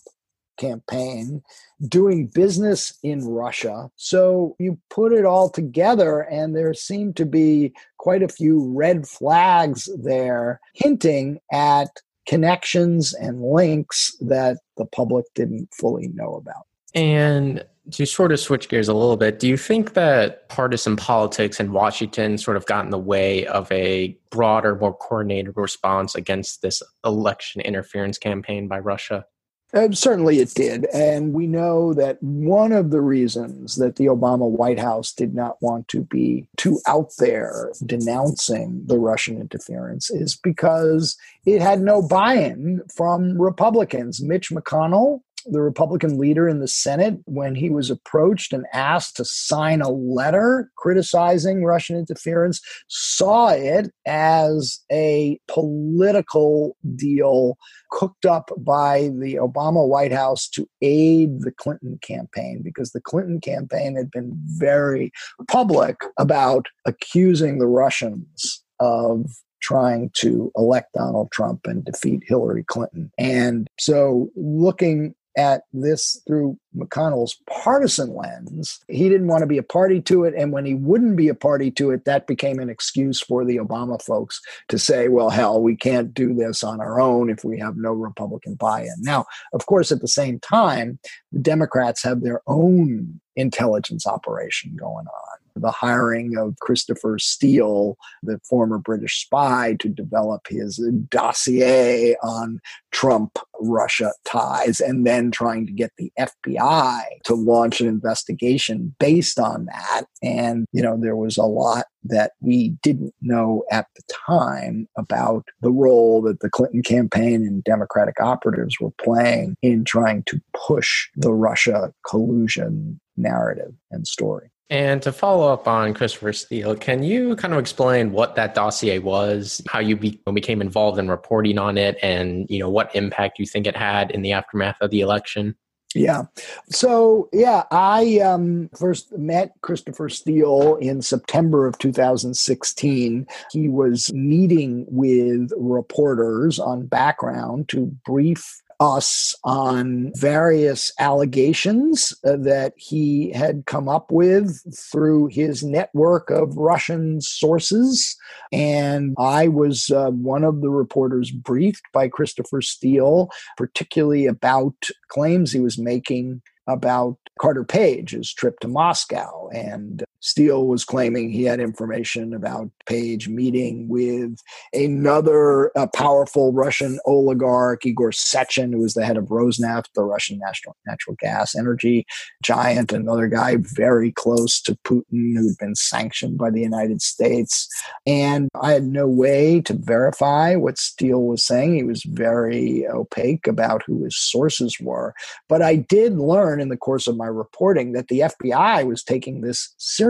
[0.57, 1.41] campaign,
[1.87, 3.89] doing business in Russia.
[3.95, 9.07] So you put it all together, and there seemed to be quite a few red
[9.07, 11.89] flags there hinting at
[12.27, 16.65] connections and links that the public didn't fully know about.
[16.95, 21.59] And to sort of switch gears a little bit, do you think that partisan politics
[21.59, 26.61] in Washington sort of got in the way of a broader, more coordinated response against
[26.61, 29.25] this election interference campaign by Russia?
[29.71, 30.85] Uh, certainly it did.
[30.93, 35.57] And we know that one of the reasons that the Obama White House did not
[35.61, 42.01] want to be too out there denouncing the Russian interference is because it had no
[42.01, 44.23] buy in from Republicans.
[44.23, 49.25] Mitch McConnell the Republican leader in the Senate, when he was approached and asked to
[49.25, 57.57] sign a letter criticizing Russian interference, saw it as a political deal
[57.91, 63.39] cooked up by the Obama White House to aid the Clinton campaign because the Clinton
[63.39, 65.11] campaign had been very
[65.47, 69.25] public about accusing the Russians of
[69.61, 73.11] trying to elect Donald Trump and defeat Hillary Clinton.
[73.17, 78.81] And so, looking at this through McConnell's partisan lens.
[78.89, 80.33] He didn't want to be a party to it.
[80.35, 83.55] And when he wouldn't be a party to it, that became an excuse for the
[83.55, 87.57] Obama folks to say, well, hell, we can't do this on our own if we
[87.57, 88.95] have no Republican buy in.
[88.99, 90.99] Now, of course, at the same time,
[91.31, 98.39] the Democrats have their own intelligence operation going on the hiring of Christopher Steele, the
[98.49, 100.77] former British spy, to develop his
[101.09, 102.59] dossier on
[102.91, 109.39] Trump Russia ties, and then trying to get the FBI to launch an investigation based
[109.39, 110.05] on that.
[110.23, 115.45] And, you know, there was a lot that we didn't know at the time about
[115.61, 121.09] the role that the Clinton campaign and Democratic operatives were playing in trying to push
[121.15, 124.49] the Russia collusion narrative and story.
[124.69, 128.99] And to follow up on Christopher Steele, can you kind of explain what that dossier
[128.99, 133.39] was, how you be- became involved in reporting on it, and you know what impact
[133.39, 135.55] you think it had in the aftermath of the election?
[135.95, 136.23] Yeah.
[136.69, 143.25] So, yeah, I um, first met Christopher Steele in September of 2016.
[143.51, 152.73] He was meeting with reporters on background to brief us on various allegations uh, that
[152.77, 158.15] he had come up with through his network of Russian sources.
[158.51, 164.75] And I was uh, one of the reporters briefed by Christopher Steele, particularly about
[165.09, 169.49] claims he was making about Carter Page's trip to Moscow.
[169.53, 174.39] And Steele was claiming he had information about Page meeting with
[174.73, 180.39] another uh, powerful Russian oligarch, Igor Sechin, who was the head of Rosneft, the Russian
[180.39, 182.07] national natural gas energy
[182.41, 187.67] giant, another guy very close to Putin who'd been sanctioned by the United States.
[188.07, 191.75] And I had no way to verify what Steele was saying.
[191.75, 195.13] He was very opaque about who his sources were.
[195.47, 199.41] But I did learn in the course of my reporting that the FBI was taking
[199.41, 200.08] this seriously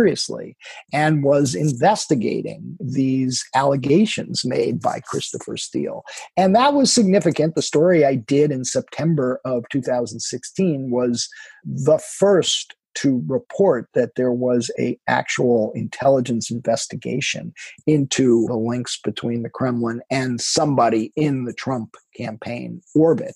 [0.94, 6.04] and was investigating these allegations made by Christopher Steele.
[6.38, 7.56] And that was significant.
[7.56, 11.28] The story I did in September of 2016 was
[11.64, 17.54] the first to report that there was a actual intelligence investigation
[17.88, 23.36] into the links between the Kremlin and somebody in the Trump campaign orbit.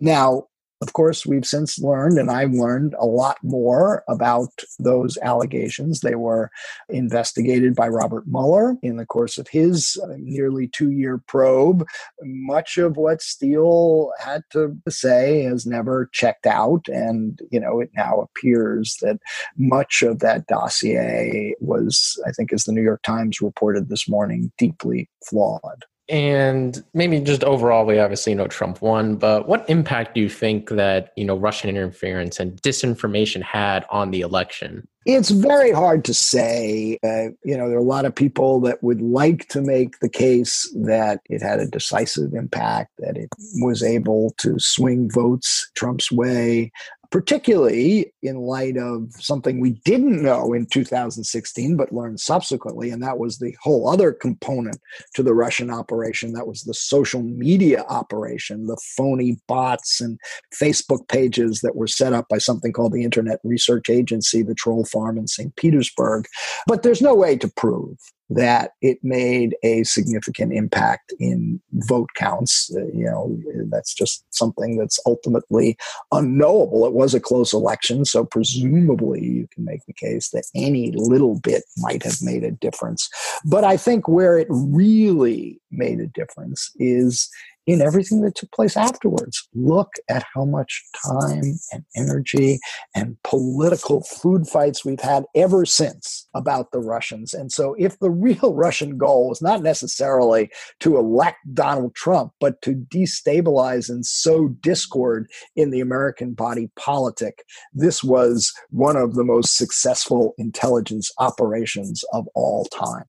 [0.00, 0.48] Now,
[0.82, 6.00] of course, we've since learned, and I've learned a lot more about those allegations.
[6.00, 6.50] They were
[6.88, 11.86] investigated by Robert Mueller in the course of his uh, nearly two year probe.
[12.22, 16.88] Much of what Steele had to say has never checked out.
[16.88, 19.18] And, you know, it now appears that
[19.58, 24.50] much of that dossier was, I think, as the New York Times reported this morning,
[24.56, 25.84] deeply flawed.
[26.10, 30.70] And maybe just overall, we obviously know Trump won, but what impact do you think
[30.70, 34.88] that you know Russian interference and disinformation had on the election?
[35.06, 36.98] It's very hard to say.
[37.04, 40.10] Uh, you know, there are a lot of people that would like to make the
[40.10, 43.30] case that it had a decisive impact, that it
[43.62, 46.70] was able to swing votes Trump's way
[47.10, 53.18] particularly in light of something we didn't know in 2016 but learned subsequently and that
[53.18, 54.78] was the whole other component
[55.14, 56.32] to the russian operation.
[56.32, 60.18] That was the social media operation the phony bots and
[60.54, 64.84] facebook pages that were set up by something called the internet research agency the troll
[64.84, 66.26] farm in st petersburg.
[66.66, 67.98] But there's no way to prove
[68.30, 72.70] that it made a significant impact in vote counts.
[72.74, 73.36] Uh, you know,
[73.68, 75.76] that's just something that's ultimately
[76.12, 76.86] unknowable.
[76.86, 81.40] It was a close election, so presumably you can make the case that any little
[81.40, 83.08] bit might have made a difference.
[83.44, 87.28] But I think where it really made a difference is
[87.66, 89.48] in everything that took place afterwards.
[89.54, 92.58] Look at how much time and energy
[92.94, 97.34] and political food fights we've had ever since about the Russians.
[97.34, 100.50] And so, if the real Russian goal was not necessarily
[100.80, 107.44] to elect Donald Trump, but to destabilize and sow discord in the American body politic,
[107.72, 113.04] this was one of the most successful intelligence operations of all time.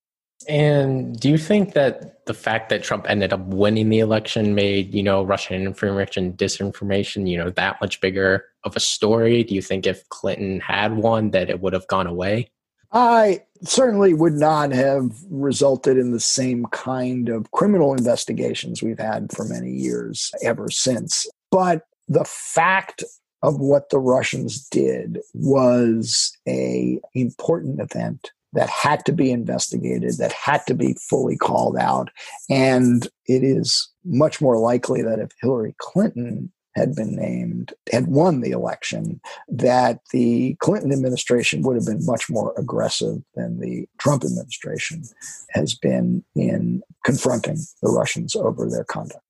[0.48, 4.94] And do you think that the fact that Trump ended up winning the election made,
[4.94, 9.44] you know, Russian information disinformation, you know, that much bigger of a story?
[9.44, 12.50] Do you think if Clinton had won that it would have gone away?
[12.92, 19.32] I certainly would not have resulted in the same kind of criminal investigations we've had
[19.32, 21.28] for many years ever since.
[21.52, 23.04] But the fact
[23.44, 30.34] of what the Russians did was a important event that had to be investigated, that
[30.34, 32.10] had to be fully called out.
[32.50, 38.42] And it is much more likely that if Hillary Clinton had been named, had won
[38.42, 44.24] the election, that the Clinton administration would have been much more aggressive than the Trump
[44.24, 45.04] administration
[45.50, 49.24] has been in confronting the Russians over their conduct.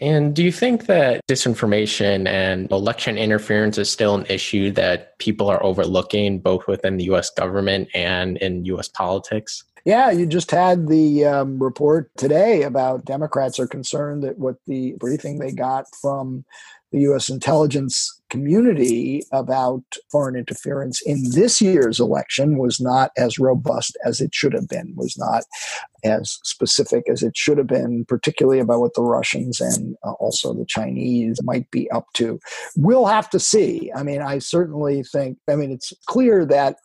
[0.00, 5.48] And do you think that disinformation and election interference is still an issue that people
[5.48, 9.64] are overlooking both within the US government and in US politics?
[9.84, 14.92] Yeah, you just had the um, report today about Democrats are concerned that what the
[14.98, 16.44] briefing they got from
[16.92, 17.28] the U.S.
[17.28, 24.34] intelligence community about foreign interference in this year's election was not as robust as it
[24.34, 25.44] should have been, was not
[26.04, 30.52] as specific as it should have been, particularly about what the Russians and uh, also
[30.54, 32.38] the Chinese might be up to.
[32.76, 33.90] We'll have to see.
[33.94, 36.76] I mean, I certainly think, I mean, it's clear that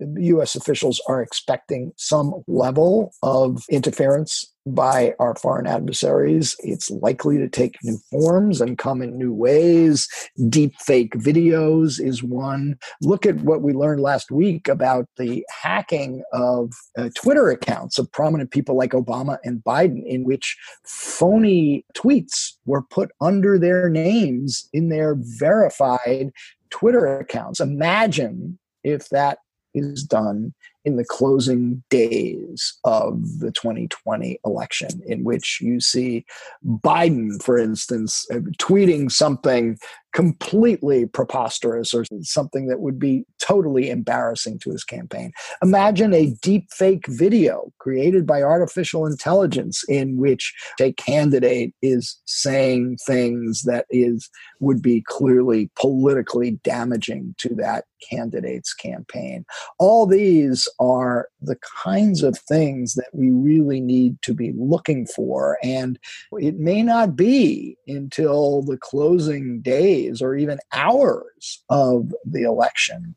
[0.00, 6.56] US officials are expecting some level of interference by our foreign adversaries.
[6.60, 10.08] It's likely to take new forms and come in new ways.
[10.48, 12.78] Deep fake videos is one.
[13.00, 18.10] Look at what we learned last week about the hacking of uh, Twitter accounts of
[18.12, 24.68] prominent people like Obama and Biden, in which phony tweets were put under their names
[24.72, 26.30] in their verified
[26.70, 27.60] Twitter accounts.
[27.60, 29.38] Imagine if that
[29.74, 30.54] is done
[30.84, 36.24] in the closing days of the 2020 election, in which you see
[36.64, 39.78] Biden, for instance, uh, tweeting something
[40.12, 45.32] completely preposterous or something that would be totally embarrassing to his campaign.
[45.62, 52.98] Imagine a deep fake video created by artificial intelligence in which a candidate is saying
[53.06, 54.28] things that is
[54.60, 59.44] would be clearly politically damaging to that candidate's campaign.
[59.78, 65.58] All these are the kinds of things that we really need to be looking for.
[65.62, 65.98] And
[66.38, 73.14] it may not be until the closing days or even hours of the election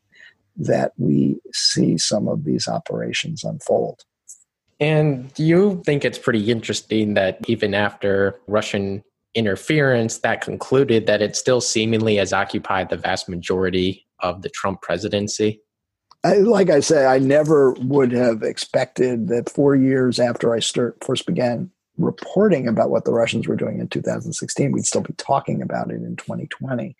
[0.56, 4.04] that we see some of these operations unfold.
[4.80, 9.02] And you think it's pretty interesting that even after Russian
[9.34, 14.82] interference, that concluded that it still seemingly has occupied the vast majority of the Trump
[14.82, 15.60] presidency?
[16.24, 21.02] I, like I say, I never would have expected that four years after I start,
[21.04, 25.62] first began reporting about what the Russians were doing in 2016, we'd still be talking
[25.62, 26.96] about it in 2020.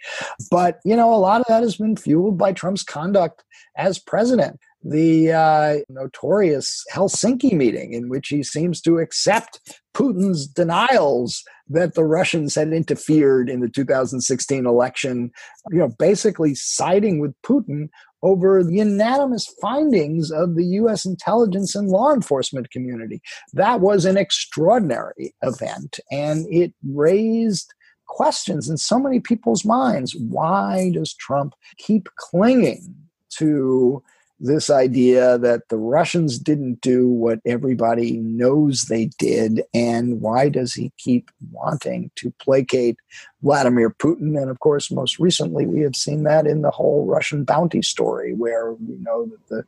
[0.50, 3.44] But, you know, a lot of that has been fueled by Trump's conduct
[3.76, 4.58] as president.
[4.84, 12.04] The uh, notorious Helsinki meeting, in which he seems to accept Putin's denials that the
[12.04, 15.30] Russians had interfered in the 2016 election,
[15.70, 17.88] you know, basically siding with Putin
[18.22, 23.20] over the unanimous findings of the US intelligence and law enforcement community.
[23.52, 27.72] That was an extraordinary event, and it raised
[28.06, 30.14] questions in so many people's minds.
[30.16, 32.94] Why does Trump keep clinging
[33.38, 34.02] to
[34.38, 40.74] this idea that the Russians didn't do what everybody knows they did, and why does
[40.74, 42.96] he keep wanting to placate
[43.42, 44.40] Vladimir Putin?
[44.40, 48.34] And of course, most recently, we have seen that in the whole Russian bounty story,
[48.34, 49.64] where we know that the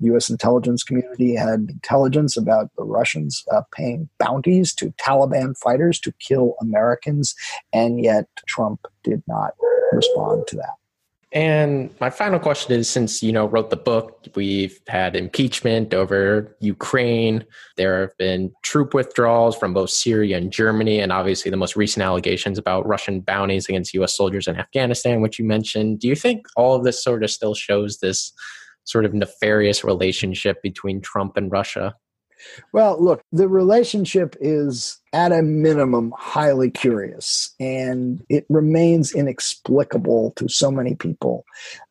[0.00, 0.28] U.S.
[0.28, 6.54] intelligence community had intelligence about the Russians uh, paying bounties to Taliban fighters to kill
[6.60, 7.34] Americans,
[7.72, 9.52] and yet Trump did not
[9.92, 10.74] respond to that.
[11.32, 16.56] And my final question is since you know wrote the book, we've had impeachment over
[16.60, 17.44] Ukraine.
[17.76, 22.02] There have been troop withdrawals from both Syria and Germany, and obviously the most recent
[22.02, 26.00] allegations about Russian bounties against US soldiers in Afghanistan, which you mentioned.
[26.00, 28.32] Do you think all of this sort of still shows this
[28.84, 31.94] sort of nefarious relationship between Trump and Russia?
[32.72, 40.48] Well, look, the relationship is at a minimum highly curious, and it remains inexplicable to
[40.48, 41.44] so many people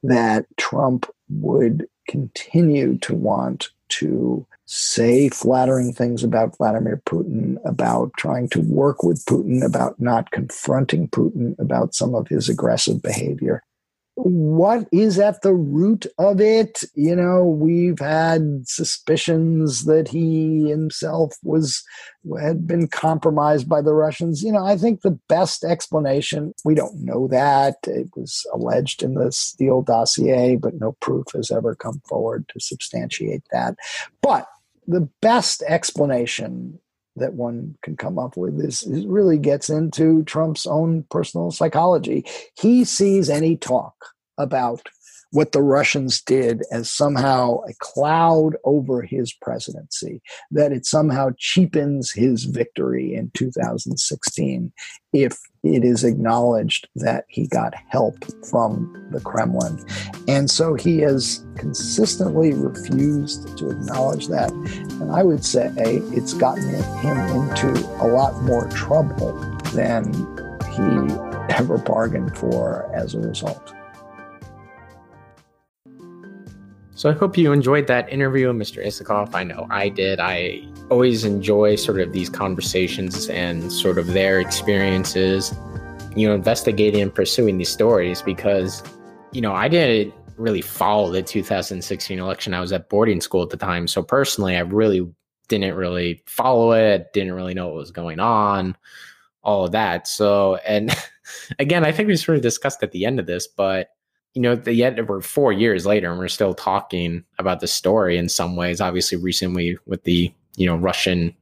[0.03, 8.49] that Trump would continue to want to say flattering things about Vladimir Putin, about trying
[8.49, 13.63] to work with Putin, about not confronting Putin about some of his aggressive behavior
[14.17, 16.83] what is at the root of it?
[16.95, 21.83] You know, we've had suspicions that he himself was
[22.41, 24.41] had been compromised by the Russians.
[24.41, 27.75] You know, I think the best explanation, we don't know that.
[27.85, 32.59] It was alleged in the Steele dossier, but no proof has ever come forward to
[32.59, 33.75] substantiate that.
[34.23, 34.47] But
[34.87, 36.79] the best explanation
[37.17, 42.25] that one can come up with is, is, really gets into Trump's own personal psychology.
[42.57, 43.95] He sees any talk
[44.37, 44.89] about
[45.37, 50.19] what the Russians did as somehow a cloud over his presidency,
[50.49, 54.73] that it somehow cheapens his victory in 2016
[55.13, 58.15] if it is acknowledged that he got help
[58.47, 59.85] from the Kremlin.
[60.27, 64.51] And so he has consistently refused to acknowledge that.
[64.51, 69.33] And I would say it's gotten him into a lot more trouble
[69.75, 70.15] than
[70.71, 73.75] he ever bargained for as a result.
[76.97, 78.83] So I hope you enjoyed that interview with Mr.
[78.83, 79.35] Isikoff.
[79.35, 80.19] I know I did.
[80.19, 85.53] I always enjoy sort of these conversations and sort of their experiences,
[86.15, 88.81] you know, investigating and pursuing these stories because,
[89.31, 92.55] you know, I didn't really follow the 2016 election.
[92.55, 93.87] I was at boarding school at the time.
[93.87, 95.07] So personally, I really
[95.49, 98.75] didn't really follow it, didn't really know what was going on,
[99.43, 100.07] all of that.
[100.07, 100.91] So, and
[101.59, 103.91] again, I think we sort of discussed at the end of this, but
[104.37, 108.19] you know, the, yet we're four years later and we're still talking about the story
[108.19, 108.79] in some ways.
[108.79, 111.35] Obviously, recently with the you know Russian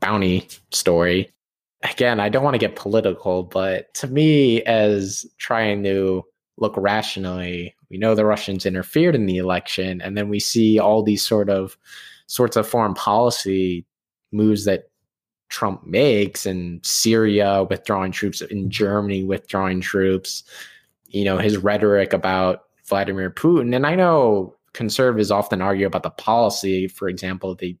[0.00, 1.32] bounty story.
[1.82, 6.26] Again, I don't want to get political, but to me, as trying to
[6.58, 11.02] look rationally, we know the Russians interfered in the election, and then we see all
[11.02, 11.78] these sort of
[12.26, 13.86] sorts of foreign policy
[14.30, 14.90] moves that
[15.48, 20.44] Trump makes in Syria withdrawing troops, in Germany withdrawing troops,
[21.16, 23.74] you know, his rhetoric about Vladimir Putin.
[23.74, 26.88] And I know conservatives often argue about the policy.
[26.88, 27.74] For example, the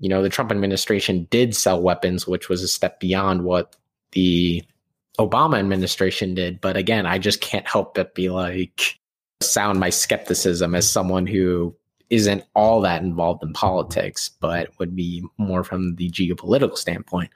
[0.00, 3.76] you know, the Trump administration did sell weapons, which was a step beyond what
[4.10, 4.64] the
[5.20, 6.60] Obama administration did.
[6.60, 8.98] But again, I just can't help but be like
[9.40, 11.76] sound my skepticism as someone who
[12.10, 17.30] isn't all that involved in politics, but would be more from the geopolitical standpoint.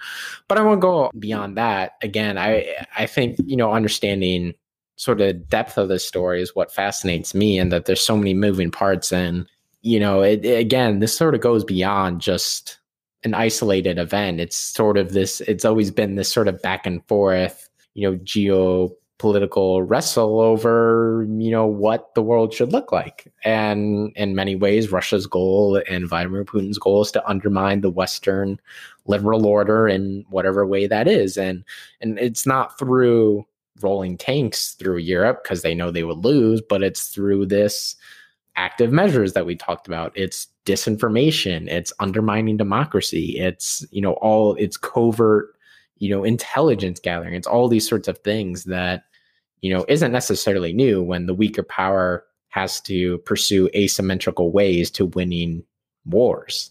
[0.49, 1.93] But I won't go beyond that.
[2.03, 4.55] Again, I I think, you know, understanding
[4.99, 8.35] sort of depth of the story is what fascinates me and that there's so many
[8.35, 9.47] moving parts and
[9.81, 12.79] you know it, it, again this sort of goes beyond just
[13.25, 14.41] an isolated event.
[14.41, 18.19] It's sort of this it's always been this sort of back and forth you know
[18.19, 23.33] geopolitical wrestle over you know what the world should look like.
[23.45, 28.61] And in many ways russia's goal and vladimir putin's goal is to undermine the western
[29.07, 31.37] liberal order in whatever way that is.
[31.37, 31.65] And
[32.01, 33.47] and it's not through
[33.83, 37.97] rolling tanks through Europe because they know they would lose, but it's through this
[38.57, 40.13] active measures that we talked about.
[40.17, 45.55] It's disinformation, it's undermining democracy, it's, you know, all it's covert,
[45.99, 47.35] you know, intelligence gathering.
[47.35, 49.05] It's all these sorts of things that,
[49.61, 55.07] you know, isn't necessarily new when the weaker power has to pursue asymmetrical ways to
[55.07, 55.63] winning
[56.05, 56.71] wars.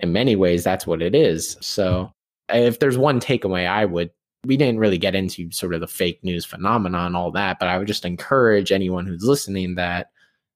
[0.00, 1.56] In many ways, that's what it is.
[1.60, 2.12] So,
[2.48, 4.10] if there's one takeaway I would
[4.46, 7.78] we didn't really get into sort of the fake news phenomenon all that, but I
[7.78, 10.10] would just encourage anyone who's listening that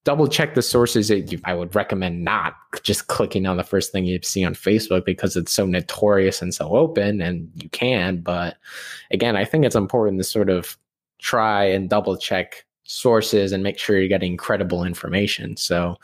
[0.04, 1.12] double check the sources.
[1.44, 5.36] I would recommend not just clicking on the first thing you see on Facebook because
[5.36, 8.20] it's so notorious and so open, and you can.
[8.20, 8.56] But
[9.10, 10.78] again, I think it's important to sort of
[11.18, 15.56] try and double check sources and make sure you're getting credible information.
[15.56, 15.96] So,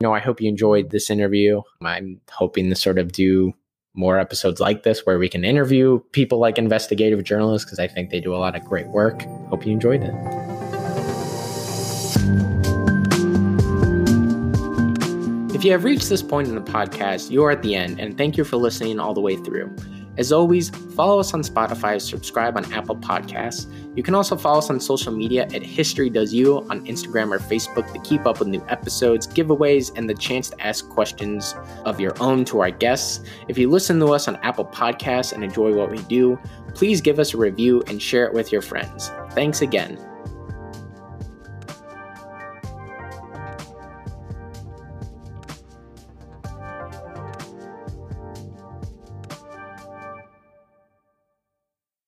[0.00, 1.62] you know, I hope you enjoyed this interview.
[1.80, 3.54] I'm hoping to sort of do
[3.96, 8.10] more episodes like this where we can interview people like investigative journalists because I think
[8.10, 9.22] they do a lot of great work.
[9.48, 10.14] Hope you enjoyed it.
[15.54, 18.18] If you have reached this point in the podcast, you are at the end, and
[18.18, 19.74] thank you for listening all the way through.
[20.16, 23.66] As always, follow us on Spotify, subscribe on Apple Podcasts.
[23.96, 27.38] You can also follow us on social media at History Does You on Instagram or
[27.38, 31.54] Facebook to keep up with new episodes, giveaways, and the chance to ask questions
[31.84, 33.24] of your own to our guests.
[33.48, 36.38] If you listen to us on Apple Podcasts and enjoy what we do,
[36.74, 39.10] please give us a review and share it with your friends.
[39.32, 39.98] Thanks again.